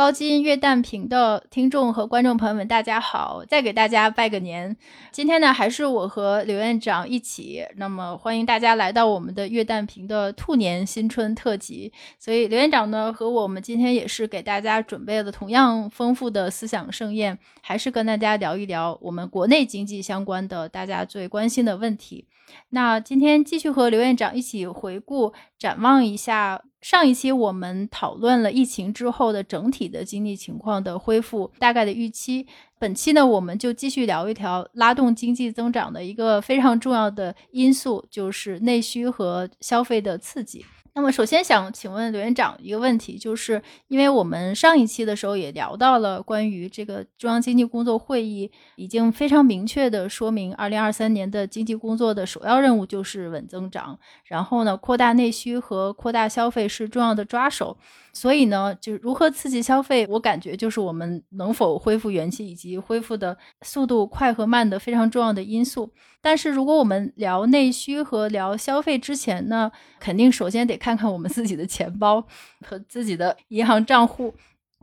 [0.00, 3.44] 高金月蛋屏的听众和观众朋友们，大家好！
[3.46, 4.74] 再给大家拜个年。
[5.12, 11.92] 今天呢，还是我和刘院长一起，那么欢迎大家来到我们的月蛋屏的兔年新春特辑。
[12.18, 22.26] 所以刘院长呢和我们今天也是给大家准备了同样丰富的思想盛宴，还是跟大家聊一聊我们国内经济相关的大家最关心的问题。
[22.70, 32.46] 那今天继续和刘院长一起回顾、展望一下上一期我们讨论了疫情之后的整体的经济情况的恢复大概的预期。
[32.78, 40.64] 本期呢，我们就继续聊一条拉动经济增长的一个非常重要的因素，就是内需和消费的刺激。
[41.00, 57.78] 那么，首先想请问刘院长一个问题，就是因为我们上一期的时候也聊到了关于这个中央经济工作会议已经非常明确的说明，二零二三年的经济工作的首要任务就是稳增长，然后呢，扩大内需和扩大消费是重要的抓手。
[58.12, 65.90] 所以呢，就是如何刺激消费，我感觉就是我们能否恢复元气以及恢复的速度快和慢的非常重要的因素。
[66.20, 72.26] 但是，如果我们聊内需和聊消费之前呢，肯定首先得看看我们自己的钱包
[72.66, 74.34] 和自己的银行账户。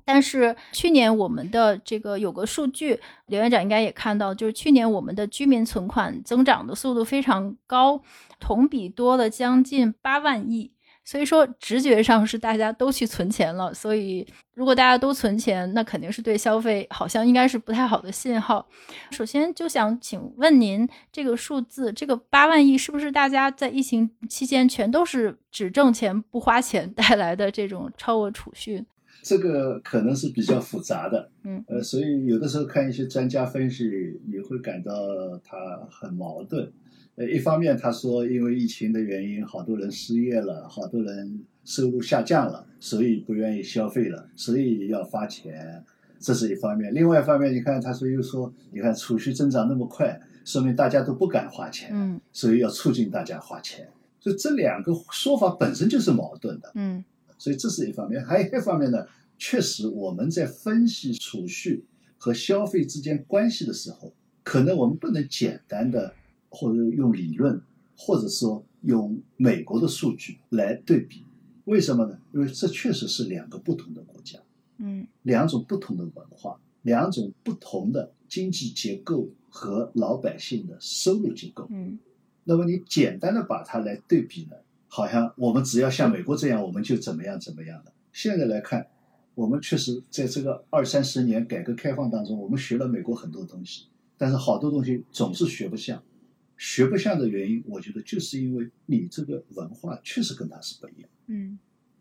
[0.04, 8.02] 但是去年我们的这个有个数据，刘院长应该也看到，就是去年我们的居民存款增长的速度非常高，
[8.40, 10.72] 同比多了将近八万亿。
[11.08, 13.74] 所以说，直觉上是大家都去存钱了。
[13.74, 18.68] 所以，如果大家都存钱，那肯定是对消费好像应该是不太好的信号。
[19.12, 28.84] 首先，就想请问您，这个数字，这个八万亿，是不是大家在疫情期间全都是只挣钱不花钱带来的这种超额储蓄？
[29.24, 33.86] 这个可能是比较复杂的，嗯，呃，所以有的时候看一些专家分析，
[34.28, 34.92] 也会感到
[35.42, 35.58] 它
[35.90, 36.70] 很矛盾。
[37.18, 45.84] 呃，一方面他说，因为疫情的原因，好多人失业了，好多人收入下降了，所以不愿意消费了，所以要花钱，
[46.20, 46.94] 这是一方面。
[46.94, 53.90] 另外一方面，你看他说又说，你看储蓄增长那么快，说明大家都不敢花钱，嗯，所以要促进大家花钱。
[54.20, 57.04] 所以这两个说法本身就是矛盾的，嗯，
[57.40, 58.24] 所以这是一方面。
[58.24, 59.08] 还有一方面呢，
[59.40, 61.84] 确实我们在分析储蓄
[62.20, 64.14] 和消费之间关系的时候，
[64.44, 66.14] 可能我们不能简单的。
[66.50, 67.62] 或者用理论，
[67.96, 71.24] 或者说用美国的数据来对比，
[71.66, 72.20] 为什么呢？
[72.34, 74.40] 因为这确实是两个不同的国家，
[74.78, 81.98] 嗯，两种不同的文化，两种不同的经济结构和老百姓的收入结构，嗯，
[82.46, 84.56] 那么你简单的把它来对比呢，
[84.88, 87.92] 好像我们只要像美国这样，我们就怎么样怎么样的。
[88.14, 88.88] 现在来看，
[89.36, 93.88] 我们确实在这个二三十年改革开放当中，我们学了美国很多东西，
[94.18, 96.02] 但是好多东西总是学不像。
[96.58, 101.60] 学不像的原因，我觉得就是因为你这个文化确实跟他是不一样，嗯，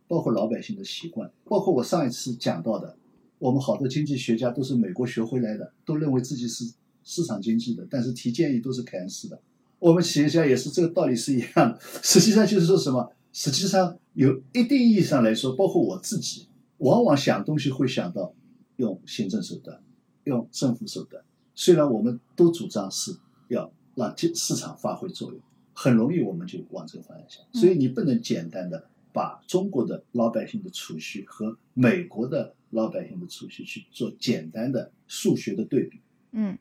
[0.08, 2.96] 包括老百姓的习惯，包括我上一次讲到的，
[3.38, 6.64] 我们好多经济学家都是美国学回来的，都认为自己是
[7.04, 9.38] 市场经济的，但是提建议都是凯恩斯的。
[9.78, 11.78] 我们企业家也是这个道理是一样的。
[12.02, 13.12] 实际上就是说什么？
[13.34, 18.34] 实际上有一定意义上来说，包括我自己，往往想东西会想到
[18.76, 19.78] 用行政手段，
[20.24, 21.22] 用政府手段。
[21.54, 23.14] 虽然我们都主张是
[23.48, 23.70] 要。
[23.96, 25.40] 让市市场发挥作用，
[25.72, 27.60] 很容易我们就往这个方向想。
[27.60, 35.98] 所以你不能简单的把中国的老百姓的储蓄和美国的老百姓的储蓄去做简单的数学的对比。
[36.32, 36.56] 嗯，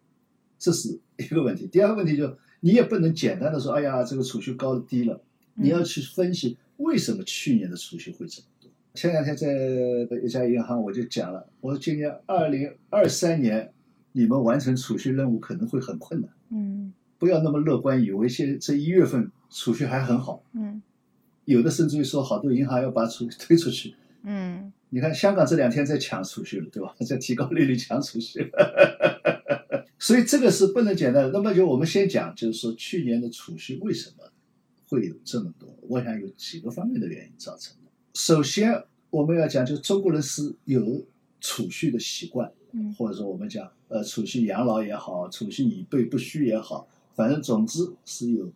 [0.57, 1.68] 这是一个问题。
[1.68, 5.22] 第二个问题就你也不能简单的说，哎呀，这个储蓄高低了。
[5.57, 8.69] 你要去分析为什么去年的储蓄会这么多。
[8.94, 9.47] 前两天在
[10.24, 13.74] 一家银行我就讲了，我说今年二零二三年
[14.13, 16.29] 你们完成储蓄任务可能会很困难。
[16.50, 16.94] 嗯。
[17.25, 20.44] 不要那么乐观，以为现这一月份储蓄还很好。
[20.53, 20.80] 嗯，
[21.46, 23.96] 有的甚至于说，好多银行要把储推出去。
[24.22, 26.96] 嗯，你看香港这两天在抢储蓄了，对吧？
[27.03, 28.52] 在提高利率抢储蓄。
[29.97, 31.31] 所以这个是不能简单的。
[31.31, 34.31] 那么就我们先讲，就是说去年的储蓄为什么
[34.88, 35.68] 会有这么多？
[35.89, 37.89] 我想有几个方面的原因造成的。
[38.13, 41.04] 首先我们要讲，就中国人是有
[41.42, 42.51] 储蓄的习惯，
[42.95, 46.88] 或者说我们讲呃储蓄养老也好，储蓄以备不虚也好。
[47.15, 48.51] 反正总之是有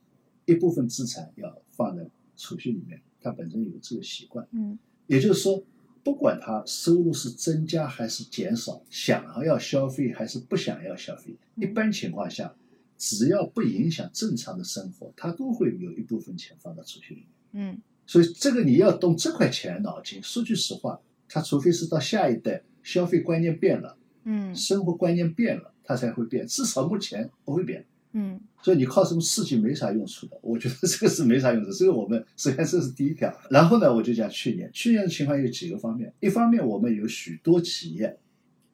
[0.45, 4.45] 一部分资产要放在储蓄里面，他本身有这个习惯。
[4.51, 4.77] 嗯，
[5.07, 5.63] 也就是说，
[6.03, 12.53] 不管他收入是增加还是减少，想要消费还是不想要消费，一般情况下，
[12.97, 17.29] 只要不影响正常的生活，他都会有一部分钱放到储蓄里面。
[17.51, 20.21] 嗯，所以这个你要动这块钱脑筋。
[20.21, 26.45] 说句实话，他除非是到下一代消费观念变了，嗯，生活观念变了，他才会变。
[26.45, 27.85] 至少目前不会变。
[28.11, 31.71] 嗯所以你靠什么刺激没啥用处的，我觉得这个是没啥用处。
[31.71, 33.33] 这个我们首先这是第一条。
[33.49, 38.17] 然后呢，我就讲去年，去年的情况有几个方面，一方面我们有许多企业，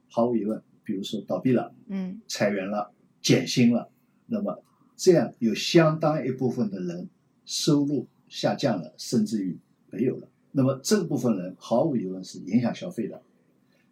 [0.10, 2.92] 毫无疑问，比如说倒闭了、嗯裁员了、
[3.22, 3.90] 减薪了，
[4.26, 4.64] 那么
[4.96, 7.08] 这样有相当一部分的人
[7.46, 9.58] 收入下降了，甚至于
[9.92, 10.28] 没有了。
[10.52, 13.22] 那么这部分人毫无疑问是影响消费的。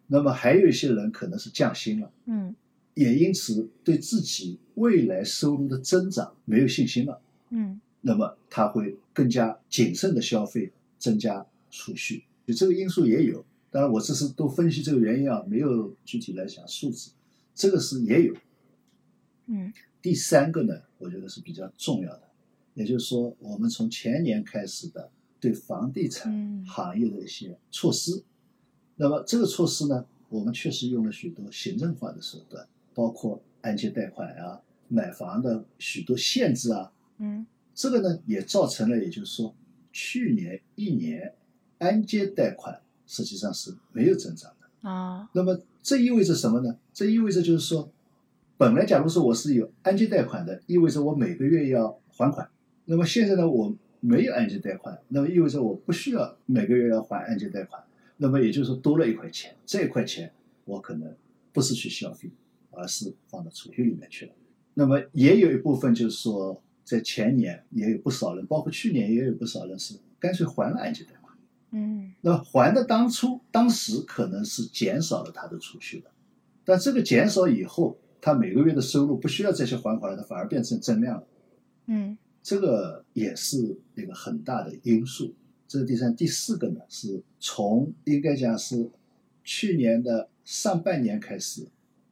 [0.06, 2.10] 那么还有一些人可能是降薪了。
[2.26, 2.54] 嗯
[2.94, 7.20] 也因此对自己未来收入的增长没有信心了，
[7.50, 13.44] 嗯那么他会更加谨慎的消费，增加储蓄，就这个因素也有。
[13.70, 17.10] 当然，我这是都分析这个原因啊，没有具体来讲数字，
[17.54, 18.34] 这个是也有。
[19.46, 22.22] 嗯第三个呢，我觉得是比较重要的，
[22.74, 25.10] 也就是说，我们从前年开始的
[25.40, 28.22] 对房地产嗯行业的一些措施，
[28.96, 39.54] 那么这个措施呢，我们确实用了许多行政化的手段，包括按揭贷款啊、买房的许多限制啊，嗯这个呢也造成了，也就是说，
[39.92, 41.34] 去年一年
[41.78, 44.88] 按揭贷款实际上是没有增长的。
[44.88, 46.76] 啊那么这意味着什么呢？
[46.92, 47.90] 这意味着就是说，
[48.56, 52.48] 本来假如说我是有按揭贷款的，意味着我每个月要还款。
[52.84, 57.82] 那么现在呢，我没有按揭贷款，那么意味着我不需要每个月要还按揭贷款。
[58.18, 60.32] 那么也就是说多了一块钱，这一块钱
[60.64, 61.12] 我可能
[61.52, 62.30] 不是去消费，
[62.76, 64.32] 而是放到储蓄里面去了。
[64.74, 71.36] 那么也有一部分就是说，在前年也有不少人，包括去年也有不少人是干脆还了按揭贷款。
[71.70, 76.10] 嗯那还的当初当时可能是减少了他的储蓄的，
[76.64, 81.26] 但这个减少以后，他每个月的收入不需要再去还款了，他反而变成增量了，
[81.86, 85.34] 嗯这个也是一个很大的因素。
[85.66, 88.90] 这是第三，第四个呢，是从应该讲是
[89.42, 91.66] 去年的上半年开始，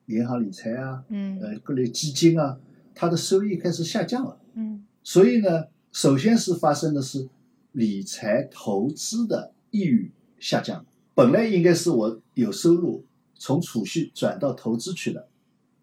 [0.07, 2.59] 银行理财啊，嗯呃各类基金啊，
[2.95, 4.39] 它的收益开始下降了。
[4.55, 7.29] 嗯所以呢，首先是发生的是
[7.73, 10.85] 理财投资的意欲下降。
[11.15, 13.05] 本来应该是我有收入，
[13.35, 15.29] 从储蓄转到投资去了，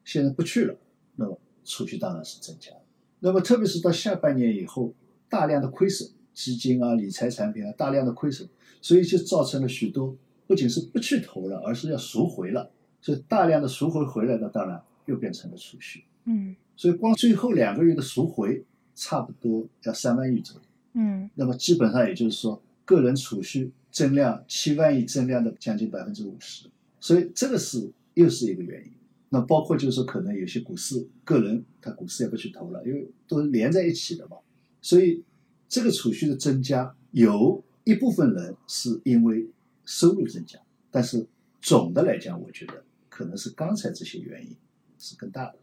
[0.03, 0.77] 现在不去了，
[1.15, 2.81] 那么储蓄当然是增加了。
[3.19, 4.93] 那么特别是到下半年以后，
[5.27, 8.47] 大量的亏损，基金啊、理财产品啊大量的亏损，
[8.81, 10.15] 所以就造成了许多
[10.47, 12.71] 不仅是不去投了，而是要赎回了。
[13.01, 16.03] 所以大量的赎回回来的，当然又变成了储蓄。
[16.25, 18.63] 嗯所以光最后两个月的赎回
[18.95, 20.61] 差不多要三万亿左右。
[20.93, 26.67] 嗯那么基本上也就是说，个人储蓄增量七万亿增量的将近百分之五十，
[26.99, 28.91] 所以这个是又是一个原因。
[29.29, 34.37] 那包括就是说，可能有些股市个人他股市也不去投了，因为都是连在一起的嘛。
[34.81, 35.23] 所以
[35.67, 39.47] 这个储蓄的增加，有一部分人是因为
[39.85, 40.57] 收入增加，
[40.89, 41.27] 但是
[41.61, 42.83] 总的来讲，我觉得
[43.19, 44.55] 可能是刚才这些原因
[44.97, 45.55] 是更大的。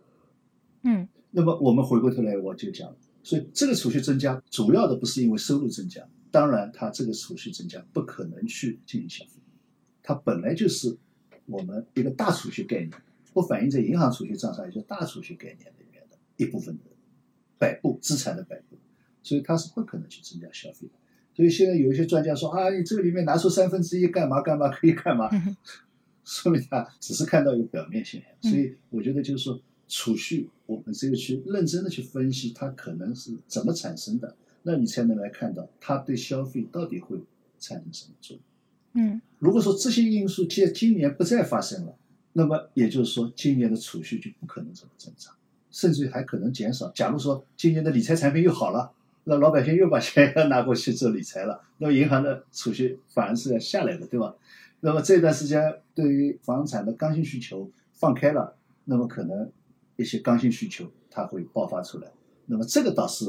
[0.83, 9.41] 嗯那么我们回过头来我就讲，所以这个储蓄增加主要的不是因为收入增加，当然它这个储蓄增加不可能去进行消费，
[10.03, 10.95] 它本来就是
[11.47, 12.91] 我们一个大储蓄概念，
[13.33, 16.85] 不反映在银行储蓄账上，也就是大储蓄概念里面的一部分的
[17.59, 18.77] 摆布资产的摆布，
[19.23, 20.93] 所以它是不可能去增加消费的。
[21.35, 25.57] 所以现在有一些专家说啊，你这个里面拿出三分之一干嘛干嘛可以干嘛， 嗯
[26.27, 29.59] 说明他只是看到一个表面现象，所以我觉得就是说，
[29.89, 37.17] 储蓄我们只有去认真的去分析它可能是怎么产生的，那你才能来看到它对消费到底会
[37.61, 38.43] 产生什么作用。
[38.99, 41.95] 嗯如果说这些因素今今年不再发生了，
[42.33, 45.33] 那么也就是说今年的储蓄就不可能这么增长，
[45.71, 46.91] 甚至于还可能减少。
[46.91, 48.91] 假如说今年的理财产品又好了，
[49.23, 54.35] 那老百姓又把钱要拿过去做理财了，那么银行的储蓄反而是要下来的，对吧？
[54.81, 59.51] 那么这段时间对于房产的刚性需求放开了，那么可能
[59.97, 62.11] 一些刚性需求它会爆发出来，
[62.47, 63.25] 那么这个倒是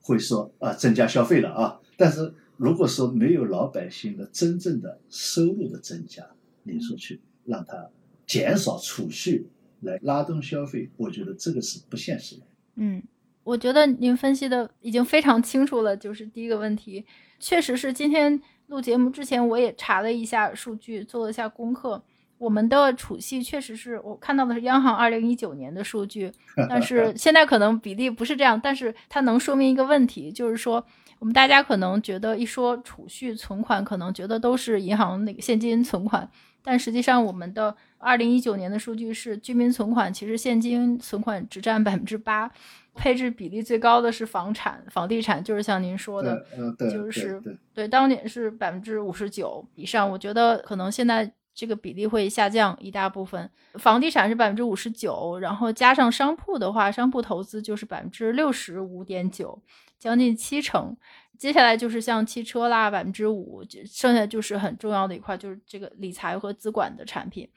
[0.00, 6.26] 会说啊增加消费了啊，但是如果说没有老百姓的真正的收入的增加，
[6.64, 7.88] 你说去让它
[8.26, 9.48] 减少储蓄
[9.80, 12.42] 来拉动消费，我觉得这个是不现实的。
[12.74, 13.02] 嗯，
[13.44, 15.96] 我觉得您分析的已经非常清楚了。
[15.96, 17.06] 就是第一个问题，
[17.38, 22.02] 确实是今天录节目之前我也查了一下数据，做了一下功课。
[22.38, 26.32] 我们的储蓄确实是我看到的是央行二零一九年的数据，
[26.68, 30.84] 但是现在可能比例不是这样，但是它能说明一个问题，就是说
[31.18, 36.30] 我们大家可能觉得一说储蓄存款，可能觉得都是银行那个现金存款，
[36.62, 42.48] 但实际上我们的二零一九年的数据是居民存款，其实现金存款只占百分之八，
[42.98, 46.44] 配置比例最高的是房产、房地产，就是像您说的，
[46.90, 50.10] 就是对，对，当年是百分之五十九以上。
[50.10, 53.48] 我觉得可能现在这个比例会下降一大部分。
[53.74, 59.62] 房地产是百分之五十九，然后加上商铺的话，商铺投资就是百分之六十五点九，
[59.98, 60.96] 将近七成。
[61.38, 67.48] 接下来就是像汽车啦，百分之五，剩下就是很重要的一块，就是这个理财和资管的产品。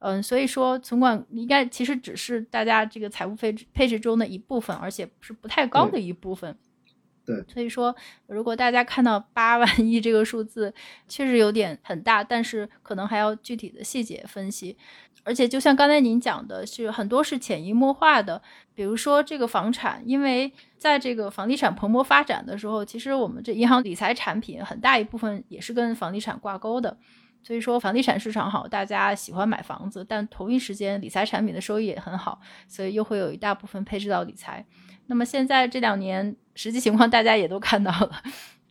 [0.00, 6.56] 嗯，所以说存款应该其实只是大家这个财务配置配置中的一部分，而且是不太高的一部分。
[7.26, 7.94] 对，所以说
[8.26, 10.72] 如果大家看到八万亿这个数字，
[11.08, 14.76] 确实有点很大，但是可能还要具体的细节分析。
[15.24, 18.40] 而且就像刚才您讲的，是很多是潜移默化的，
[18.74, 26.96] 比如说这个房产，因为在这个房地产蓬勃发展的时候，其实我们这银行理财产品很大一部分也是跟房地产挂钩的。
[27.48, 34.62] 所以说房地产市场好，大家喜欢买房子，但同一时间理财产品的收益也很好，所以又会有一大部分配置到理财。
[35.06, 38.22] 那么现在这两年实际情况大家也都看到了，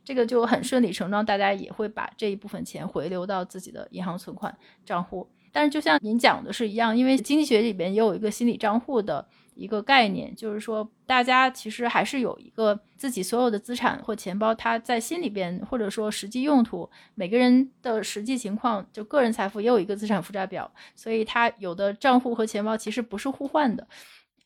[0.03, 4.55] 这个就很顺理成章，大家也会把这一部分钱回流到自己的银行存款
[4.85, 5.27] 账户。
[5.51, 9.27] 但是就像您讲的是一样，因为经济学里边也有一个心理账户的
[9.57, 23.87] 一个概念，就是说大家其实还是有一个自己所有的资产或钱包，它在心里边或者说实际用途，每个人的实际情况，就个人财富也有一个资产负债表，所以它有的账户和钱包其实不是互换的。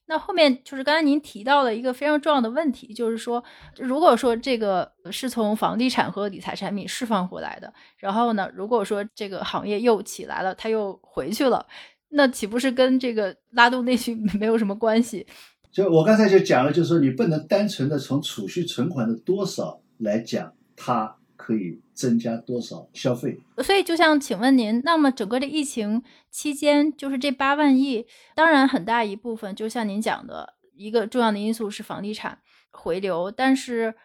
[0.07, 3.41] 那后面就是刚才您提到了一个非常重要的问题，就是说，
[3.77, 11.65] 如果说这个是从房地产和理财产品释放回来的，然后呢，如果说这个行业又起来了，它又回去了，
[12.11, 15.25] 那岂不是跟这个拉动内需 没有什么关系？
[15.71, 21.17] 就我刚才就讲了，就是说你不能单纯的从储蓄存款的多少来讲它。
[21.43, 23.35] 可以增加多少消费？
[23.63, 32.37] 所以就像，请问您，那么整个的疫情期间，就是这八万亿，当然很大一部分，就像您讲的一个重要的因素是房地产
[32.69, 33.95] 回流，但是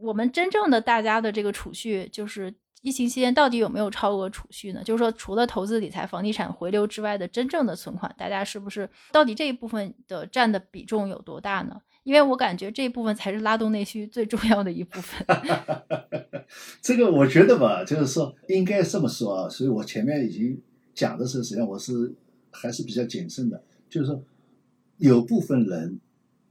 [0.00, 4.82] 我们真正的大家的这个储蓄，就是疫情期间到底有没有超额储蓄呢？
[4.84, 11.80] 就是说，除了投资理财、房地产回流之外的真正的存款，大家是不是到底这一部分的占的比重有多大呢？
[12.02, 15.26] 因为我感觉这一部分才是拉动内需最重要的一部分。
[16.80, 19.48] 这个我觉得吧，就是说应该这么说啊。
[19.48, 20.60] 所以我前面已经
[20.94, 22.14] 讲的时候，实际上我是
[22.50, 23.62] 还是比较谨慎的。
[23.90, 24.24] 就是说，
[24.96, 26.00] 有部分人，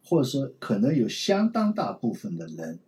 [0.03, 2.79] 或者说可能有相当大部分的人，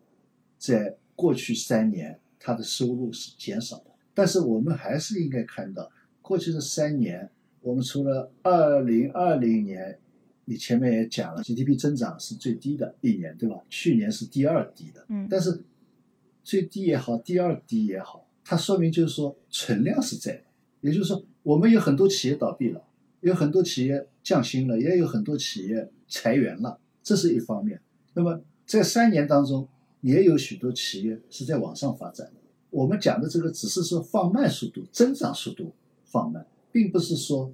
[0.59, 3.91] 在过去三年他的收入是减少的。
[4.13, 5.89] 但是我们还是应该看到，
[6.21, 7.29] 过去的三年，
[7.61, 9.97] 我们除了二零二零年。
[10.45, 13.61] 你前面也讲了，GDP 增长是最低的一年，对吧？
[13.69, 15.63] 去年是第二低的，嗯，但是
[16.43, 20.43] 最低也好，第二低也好，它说明就是说存量是在的，
[20.81, 22.83] 也就是说我们有很多企业倒闭了，
[23.21, 27.79] 有很多企业降薪了，也有很多企业裁员了，这是一方面。
[28.15, 29.69] 那么在三年当中，
[30.01, 32.33] 也有许多企业是在往上发展的。
[32.69, 35.71] 我们讲的这个只是说放慢速度，增长速度
[36.05, 37.51] 放慢，并不是说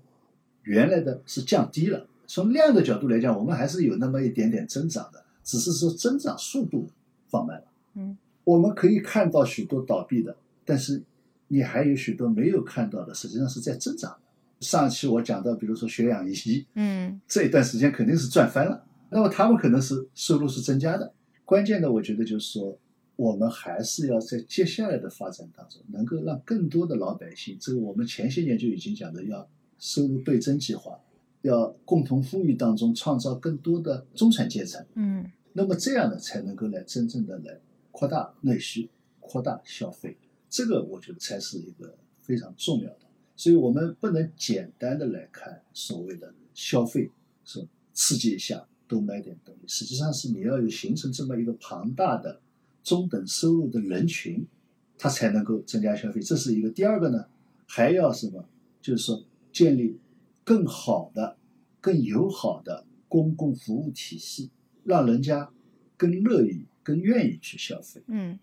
[0.64, 2.08] 原来的是降低了。
[2.28, 6.90] 从量的角度来讲，我们还是有那么一点点增长的，只是说增长速度
[7.30, 7.64] 放慢了。
[7.96, 10.36] 嗯，我们可以看到许多倒闭的，
[10.66, 11.02] 但是
[11.48, 14.20] 你还有许多没有看到的，实际上是在增长的。
[14.60, 21.12] 上期我讲到，比如说血氧仪，嗯，这一段时间肯定是赚翻了，那么他们可能是收入是增加的。
[21.48, 22.78] 关键的，我觉得就是说，
[23.16, 29.48] 我们还是要在接下来的发展当中，能够让更多的老百姓，这个我们前些年就已经讲的，要
[29.80, 31.00] 收入倍增计划。
[31.44, 35.24] 要共同富裕当中创造更多的中产阶层，嗯，
[35.54, 37.58] 那么这样呢才能够来真正的来
[37.92, 38.90] 扩大内需、
[39.22, 40.18] 扩大消费，
[40.50, 43.02] 这个我觉得才是一个非常重要的。
[43.38, 47.10] 所以我们不能简单的来看所谓的消费
[47.46, 52.42] 是刺激一下多买点东西，实际上是你要有形成这么一个庞大的
[52.84, 54.46] 中等收入的人群，
[54.98, 56.70] 它才能够增加消费，这是一个。
[56.70, 57.26] 第二个呢，
[57.68, 58.48] 还要什么？
[58.82, 60.00] 就是说建立。
[60.48, 61.36] 更好的、
[61.82, 64.50] 更友好的公共服务体系，
[64.86, 65.52] 让人家
[65.98, 68.02] 更乐意、更愿意去消费。
[68.08, 68.40] 嗯。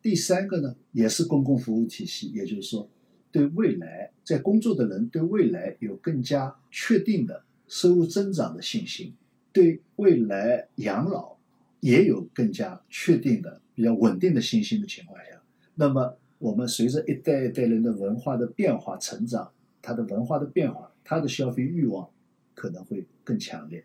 [0.00, 2.88] 第三个呢，也是公共服务体系，也就是说，
[3.30, 9.12] 对未来在工作的人对未来有更加确定的收入增长的信心，
[9.54, 11.34] 对未来养老
[11.80, 15.40] 也有更加确定的、比较稳定的信心的情况下，
[15.74, 20.90] 那么我们随着一代一代人的文化的变化、成长，他的文化的变化。
[21.06, 22.08] 他的消费欲望
[22.54, 23.84] 可能会更强烈。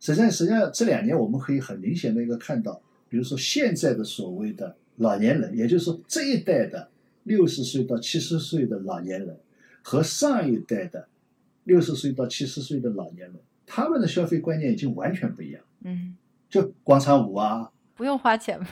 [0.00, 6.90] 实际上，实际上这两年我们可以很明显的一个看到，比如说现在的所谓的老年人，也就是说这一代的
[7.22, 9.38] 六十岁到七十岁的老年人，
[9.80, 11.06] 和上一代的
[11.62, 13.36] 六十岁到七十岁的老年人，
[13.68, 15.62] 他们的消费观念已经完全不一样。
[15.84, 16.16] 嗯，
[16.48, 18.66] 就广场舞啊，不用花钱吧。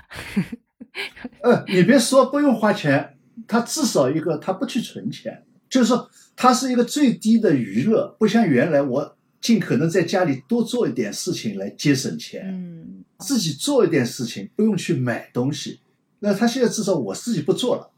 [1.43, 5.45] 呃，你别说不用花钱，他至少一个他不去存钱。
[5.69, 15.81] 就是说他是一个最低的娱乐，不像原来我尽可能在家里多做一点事情来节省钱，嗯自己做一点事情不用去买东西。
[16.21, 17.91] 那他现在至少我自己不做了，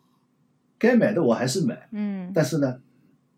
[0.78, 2.80] 该买的我还是买，嗯但是呢，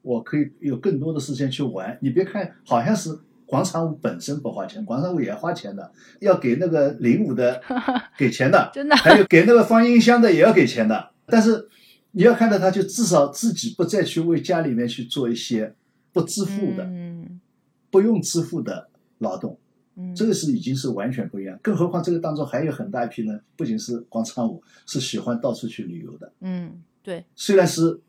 [0.03, 1.99] 我可以有更多的时间去玩。
[2.01, 3.11] 你别看好像是
[3.51, 7.61] 广场舞本身不花钱，广场舞也花钱的，要给那个领舞的
[8.17, 11.11] 给钱的， 真的还有给那个放音箱的也要给钱的。
[11.27, 11.69] 但是
[12.13, 15.75] 你要看到他，就至少自己不再去为家里面去做一些
[16.13, 17.41] 不支付的、嗯
[17.91, 18.89] 不用支付的
[19.19, 19.59] 劳动，
[19.97, 21.59] 嗯，这个是已经是完全不一样。
[21.61, 26.33] 更何况这个当中还有很大一批人，不仅是广场舞，是喜欢到处去旅游的。
[26.41, 28.01] 嗯对，虽然是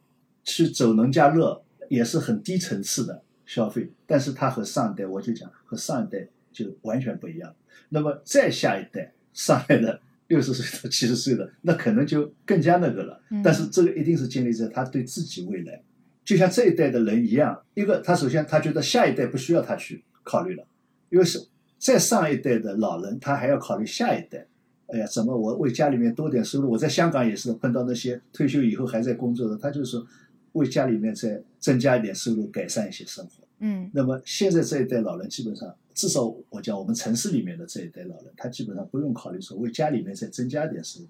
[0.44, 7.54] 去走农家乐，也是很低层次的消费，但是它和上一代，我就讲和上一代就完全不一样。
[7.90, 13.22] 那么再下一代上来的六十岁到七十岁的，那可能就更加那个了。
[13.30, 15.82] 嗯但是这个一定是建立在他对自己未来，
[16.24, 20.66] 就像这一代的人一样，一个他首先他觉得下一代不需要他去考虑了，
[21.10, 21.46] 因为是
[21.78, 24.48] 再上一代的老人，他还要考虑下一代。
[24.88, 26.72] 哎呀，怎么我为家里面多点收入？
[26.72, 30.08] 我在香港也是碰到那些退休以后还在工作的，他就是说
[30.54, 33.44] 为家里面再增加一点收入，改善一些生活。
[33.64, 41.08] 嗯那么现在这一代老人基本上，至少我讲我们城市里面的这一代老人，他基本上不用考虑说为家里面再增加一点收入，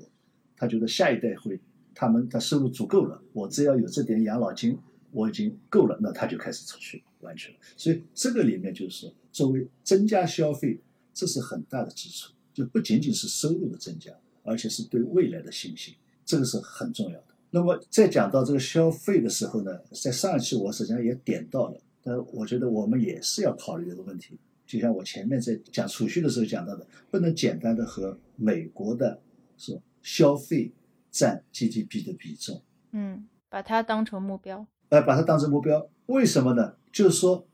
[0.57, 1.59] 他觉得下一代会，
[1.95, 4.77] 他们的收入足够了，我只要有这点养老金，
[5.11, 7.57] 我已经够了，那他就开始出去玩去了。
[7.77, 10.79] 所以这个里面就是，作为增加消费，
[11.13, 14.11] 这是很大的基础，就不仅仅是收入的增加，
[14.43, 15.95] 而且是对未来的信心，
[16.25, 17.25] 这个是很重要的。
[17.51, 24.39] 那么在讲到这个消费的时候呢，在上一期我实际上也点到了，但我觉得我们也是要考虑这个问题。
[24.65, 29.19] 就像我前面在讲储蓄的时候讲到的，不能简单的和美国的
[29.57, 30.71] 说消费
[31.11, 34.65] 占 GDP 的比重，嗯，把它当成目标。
[34.87, 35.89] 呃，把它当成目标。
[36.05, 36.75] 为什么呢？
[36.91, 37.45] 就是说，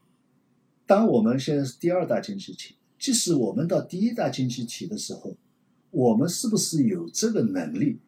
[0.86, 5.36] 当我们现在是第二大经济体，即使我们到第一大经济体的时候，
[5.90, 8.00] 我们是不是有这个能力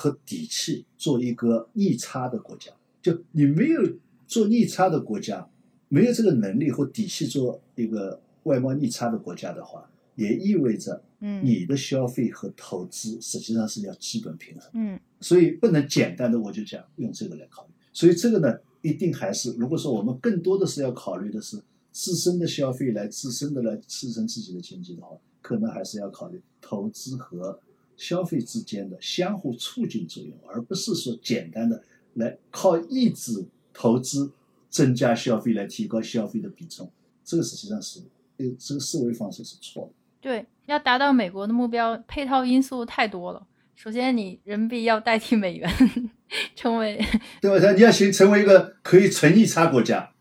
[0.00, 2.70] 和底气做一个逆差的国家？
[3.02, 3.82] 就你没有
[4.28, 5.50] 做逆差的国家，
[5.88, 14.70] 没有这个能力或底气做一个外贸逆差的国家的话，也意味着嗯你的消费和投资实际上是要基本平衡。
[14.74, 17.72] 嗯所以不能简单的我就讲用这个来考虑。
[17.92, 27.58] 所以这个呢，一定还是如果说我们更多的是要考虑的是自身的消费来自身的来支撑自己的经济的话，可能还是要考虑投资和
[27.98, 31.82] 消费之间的相互促进作用，而不是说简单的
[32.14, 34.32] 来靠抑制投资
[34.70, 36.90] 增加消费来提高消费的比重。
[37.22, 38.00] 这个实际上是
[38.38, 39.90] 呃这个思维方式是错的。
[40.20, 43.46] 对，要达到美国的目标，配套因素太多了。
[43.76, 45.70] 首先，你人民币要代替美元，
[46.56, 47.00] 成为
[47.40, 47.72] 对吧？
[47.72, 50.12] 你要形成为一个可以存逆差国家，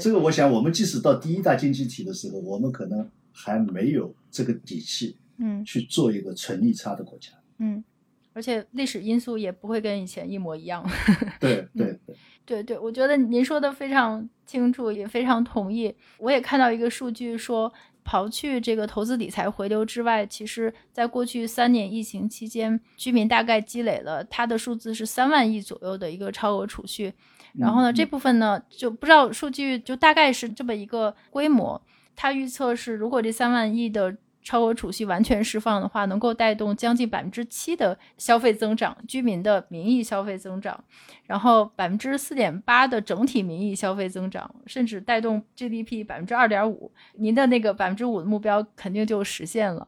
[0.00, 7.30] 这个我想，我们即使到第一大经济体的时候，我们可能还没有这个底气嗯去做一个纯利差的国家。
[7.58, 7.82] 嗯，
[8.32, 10.88] 而且历史因素也不会跟以前一模一样。
[11.40, 15.94] 对对 对，对对，我觉得您说的非常清楚，也非常同意。
[16.18, 17.72] 我也看到一个数据说，
[18.04, 27.12] 刨去这个投资理财回流之外，其实在过去三年疫情期间，居民大概积累了它的数字是三万亿左右的一个超额储蓄。
[27.54, 31.80] 然后呢，嗯这部分呢就不知道数据就大概是这么一个规模。
[32.14, 34.16] 它预测是，如果这三万亿的
[34.48, 40.82] 超额储蓄完全释放的话，能够带动将近百分之七的消费增长，居民的名义消费增长，
[41.26, 46.90] 然后百分之四点八的整体名义消费增长，甚至带动 GDP 百分之二点五。
[47.16, 49.86] 您的那个百分之五的目标肯定就实现了。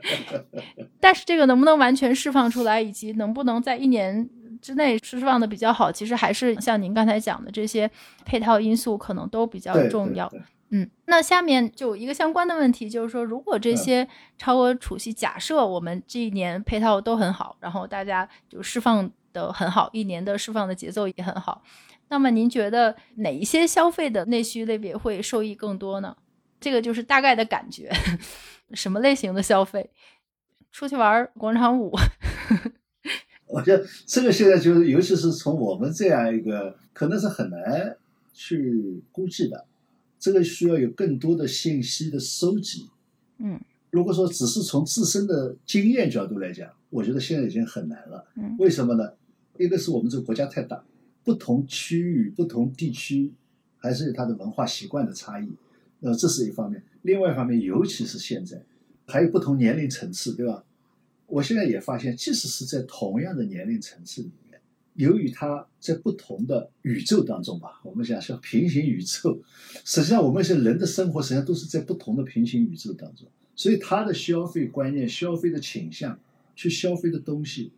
[1.00, 4.28] 但是这个能不能完全释放出来，以及能不能在一年
[4.60, 7.90] 之内释放的比较好，其实还是像您刚才讲的这些
[8.26, 10.28] 配套因素可能都比较重要。
[10.28, 21.62] 对对嗯，那下面就有一个相关的问题，就是说，如果这嗯些超额储蓄，假设我们这一年配套都很好，然后大家就释放的很好，一年的释放的节奏也很好，
[22.08, 26.16] 那么您觉得哪一些消费的内需类别会受益更多呢？
[26.60, 27.88] 这个就是大概的感觉，
[28.74, 29.88] 什么类型的消费？
[30.72, 31.96] 出去玩广场舞，
[33.46, 37.96] 我觉得这个现在就是，尤其是从我们这样一个，可能是很难
[38.32, 39.66] 去估计的，
[40.24, 42.88] 这个需要有更多的信息的收集。
[43.36, 43.60] 嗯
[43.90, 48.24] 如果说只是从自身的经验角度来讲，我觉得现在已经很难了。
[48.36, 49.12] 嗯为什么呢？
[49.58, 50.82] 一个是我们这个国家太大，
[51.22, 53.34] 不同区域、不同地区
[53.76, 55.46] 还是有它的文化习惯的差异，
[56.00, 56.82] 呃，这是一方面。
[57.02, 58.62] 另外一方面，尤其是现在，
[59.06, 60.64] 还有不同年龄层次，对吧？
[61.26, 64.43] 我现在也发现，即使是在同样的年龄层次里面，
[64.94, 69.40] 由于它在不同的宇宙当中吧，我们讲像平行宇宙，
[69.84, 76.18] 实际上我们一些人的生活实际上都是在不同的平行宇宙当中，所以他的消费观念、消费的倾向、
[76.54, 77.72] 去消费的东西，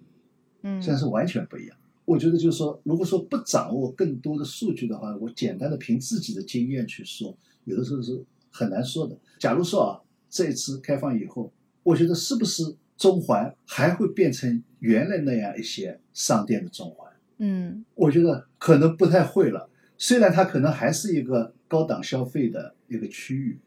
[0.63, 1.77] 嗯实际上是完全不一样。
[2.05, 9.19] 我觉得就是说，如果说不掌握更多的数据的话，我简单的凭自己的经验去说，有的时候是很难说的。
[9.41, 10.01] 假如说啊，
[10.31, 11.51] 这一次开放以后，
[11.83, 12.63] 我觉得是不是
[12.97, 17.13] 中环还会变成原来那样一些商店的中环？
[17.39, 19.69] 嗯我觉得可能不太会了。
[19.99, 23.59] 虽然它可能还是一个高档消费的一个区域，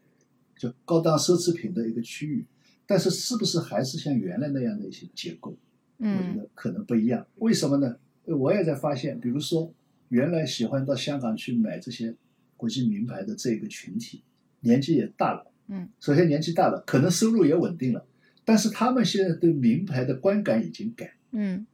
[0.56, 2.44] 就高档奢侈品的一个区域，
[2.86, 5.56] 但是是不是还是像原来那样的一些结构？
[5.98, 7.26] 我觉嗯得可能不一样。
[7.36, 7.96] 为什么呢？
[8.24, 9.72] 我也在发现，比如说
[10.08, 12.14] 原来喜欢到香港去买这些
[12.56, 14.22] 国际名牌的这个群体，
[14.60, 15.50] 年纪也大了。
[15.68, 18.04] 嗯，首先年纪大了，可能收入也稳定了，
[18.50, 21.14] 但是他们现在对名牌的观感已经改。
[21.30, 21.64] 嗯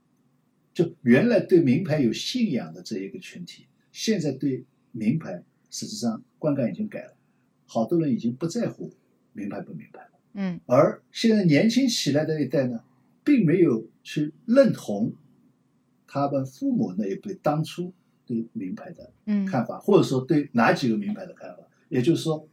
[0.75, 4.63] 就原来对名牌有信仰的这一个群体，现在对
[4.93, 7.15] 名牌实际上观感已经改了，
[7.65, 8.93] 好多人已经不在乎
[9.33, 10.11] 名牌不名牌了。
[10.35, 12.85] 嗯而现在年轻起来的一代呢，
[13.25, 15.15] 并没有去认同
[16.07, 17.95] 他们父母那一辈当初
[18.27, 21.63] 对名牌的嗯看法，或者说对哪几个名牌的看法。
[21.89, 22.47] 也就是说，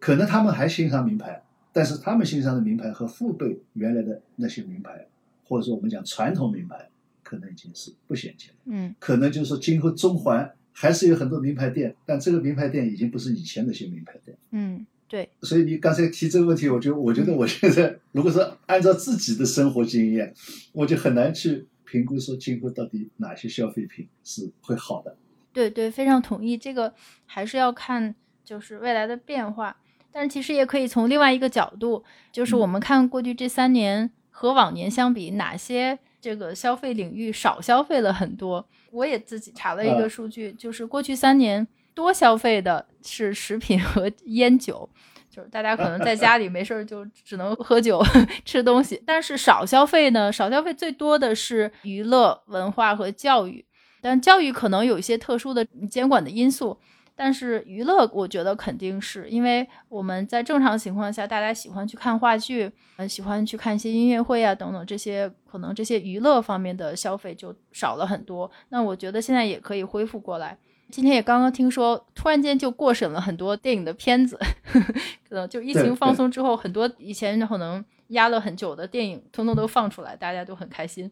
[0.00, 1.44] 可能他们还欣赏名牌，
[1.78, 5.06] 但是他们欣赏的名牌和父辈原来的那些名牌，
[5.44, 6.88] 或者说我们讲传统名牌，
[7.22, 8.56] 可能已经是不衔接了。
[8.64, 14.36] 嗯可能就是说，今后中环还是有很多名牌店，但这个名牌店已经不是以前那些名牌店。
[14.50, 20.34] 嗯，对，所以你刚才提这个问题，我就我觉得我现在如果说按照自己的生活经验，
[20.72, 25.16] 我就很难去评估说今后到底哪些消费品是会好的。
[25.52, 26.58] 对对，非常同意。
[26.58, 26.92] 这个
[27.24, 29.76] 还是要看就是未来的变化，
[30.12, 38.66] 但是其实也可以从另外一个角度，就是我们看过去这三年和往年相比，哪些这个消费领域少消费了很多。
[38.90, 44.88] 我也自己查了一个嗯数据，就是过去三年多消费的是食品和烟酒。
[45.30, 48.02] 就是大家可能在家里没事儿就只能喝酒
[48.44, 53.64] 吃东西，但是少消费呢，少消费最多的是娱乐、文化和教育。
[54.00, 56.80] 但教育可能有一些特殊的监管的因素，
[57.20, 68.48] 但是娱乐我觉得肯定是因为我们在正常情况下，大家喜欢去看话剧，呃，喜欢去看一些音乐会啊等等这些，可能这些娱乐方面的消费就少了很多。
[68.68, 70.56] 那我觉得现在也可以恢复过来。
[70.90, 74.38] 今天也刚刚听说，突然间就过审了很多电影的片子，
[75.28, 81.10] 可能就疫情放松之后，很多以前可能压了很久的电影，通通都放出来，大家都很开心。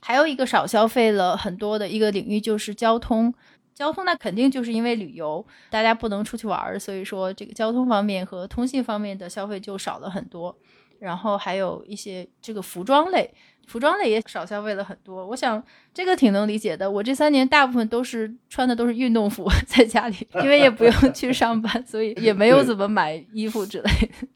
[0.00, 3.34] 还有一个少消费了很多的一个领域就是交通，
[3.78, 10.58] 交通那肯定就是因为旅游，大家不能出去玩儿，所以说这个交通方面和通信方面的消费就少了很多。
[10.98, 13.32] 然后还有一些这个服装类，
[13.68, 15.24] 服装类也少消费了很多。
[15.28, 15.62] 我想
[15.94, 16.90] 这个挺能理解的。
[16.90, 24.28] 我这三年大部分都是穿的都是运动服， 在家里，因为也不用去上班，所以也没有怎么买衣服之类的。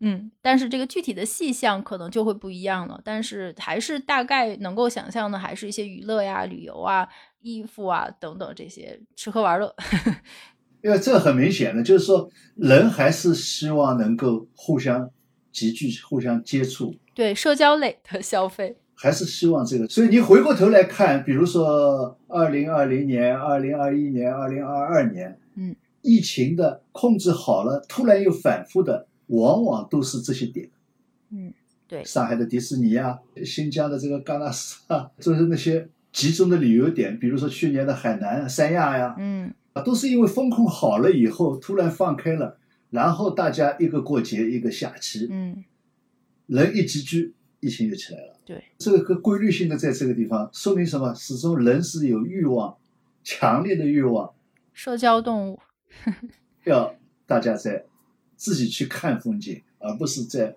[0.00, 3.00] 嗯，但是这个具体的细项可能就会不一样了。
[3.04, 7.08] 但是还是大概能够想象的，还是一些娱乐呀、旅游啊、
[7.40, 9.74] 衣服啊等等这些吃喝玩乐。
[10.80, 15.10] 因为这很明显的，就是说人还是希望能够互相
[15.50, 19.88] 集聚、互相接触，对社交类的消费，还是希望这个。
[19.88, 30.68] 所以你回过头来看，比如说二零二零年、二零二一年、二零二二年，嗯，疫情的控制好了，突然又反复的，往往都是这些点。
[31.30, 31.52] 嗯，
[31.86, 42.58] 对，上海的迪士尼啊，新疆的这个喀纳斯啊， 就是那些集中的旅游点，比如说去年的海南、三亚呀，嗯啊，都是因为风控好了以后，突然放开了，
[42.90, 45.64] 然后大家一个过节，一个假期，嗯，
[46.46, 48.36] 人一集聚，疫情就起来了。
[48.46, 51.12] 对，这个规律性的在这个地方，说明什么？
[51.14, 52.78] 始终人是有欲望，
[53.22, 54.32] 强烈的欲望，
[54.72, 55.60] 社交动物，
[56.64, 56.94] 要
[57.26, 57.84] 大家在
[58.38, 60.54] 自己去看风景，而不是在，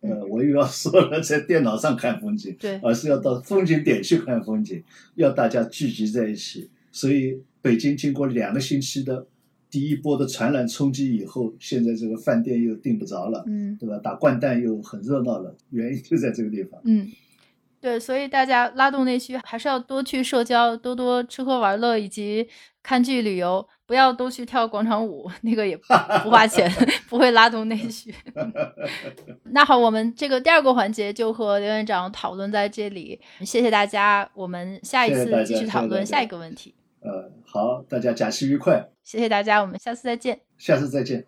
[0.00, 4.82] 呃，我又要说了，在电脑上看风景，对，而是要到风景点去看风景，
[5.14, 6.68] 要大家聚集在一起。
[6.92, 9.24] 所以北京经过两个星期的
[9.70, 13.96] 第一波的传染冲击以后，现在这个饭店又订不着了，嗯对吧？
[13.98, 16.80] 打掼蛋又很热闹了，原因就在这个地方。
[16.84, 17.08] 嗯，
[17.80, 22.48] 对，所以大家拉动内需还是要多去社交，多多吃喝玩乐，以及
[22.82, 25.82] 看剧旅游，不要都去跳广场舞，那个也不
[26.22, 26.70] 不花钱，
[27.10, 28.14] 不会拉动内需。
[29.50, 36.72] 那好，我们这个第二个环节就和刘院长讨论在这里，谢谢大家，我们下一次继续讨论下一个问题。
[37.00, 40.38] 呃，好，大家假期愉快，谢谢大家，我们下次再见。
[40.56, 41.26] 下次再见。